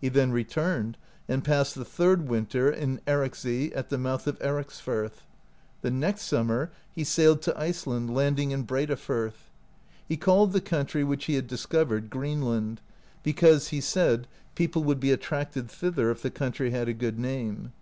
He 0.00 0.08
then 0.08 0.30
returned 0.30 0.96
and 1.28 1.42
passed 1.42 1.74
the 1.74 1.84
third 1.84 2.28
winter 2.28 2.70
in 2.70 3.00
Ericsey 3.08 3.74
at 3.74 3.88
the 3.88 3.98
mouth 3.98 4.28
of 4.28 4.38
Ericsfirth. 4.38 5.26
The 5.82 5.90
next 5.90 6.22
summer 6.26 6.70
he 6.92 7.02
sailed 7.02 7.42
to 7.42 7.58
Iceland, 7.60 8.14
landing 8.14 8.52
in 8.52 8.62
Breidafirth* 8.62 9.50
He 10.06 10.16
called 10.16 10.52
the 10.52 10.60
cotmtry, 10.60 11.04
which 11.04 11.24
he 11.24 11.34
had 11.34 11.48
discovered, 11.48 12.08
Greenland, 12.08 12.82
because, 13.24 13.70
he 13.70 13.80
said, 13.80 14.28
people 14.54 14.84
would 14.84 15.00
be 15.00 15.10
attracted 15.10 15.68
thither 15.68 16.08
if 16.12 16.22
the 16.22 16.30
country 16.30 16.70
had 16.70 16.86
a 16.88 16.94
good 16.94 17.18
name. 17.18 17.72